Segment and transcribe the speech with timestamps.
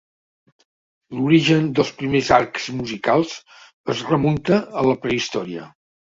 [1.17, 3.35] L’origen dels primers arcs musicals
[3.95, 5.67] es remunta a la prehistòria.